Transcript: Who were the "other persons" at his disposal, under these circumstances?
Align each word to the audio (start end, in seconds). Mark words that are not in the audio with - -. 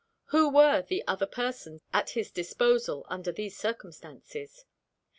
Who 0.33 0.49
were 0.49 0.81
the 0.81 1.03
"other 1.05 1.27
persons" 1.27 1.83
at 1.93 2.09
his 2.17 2.31
disposal, 2.31 3.05
under 3.07 3.31
these 3.31 3.55
circumstances? 3.55 4.65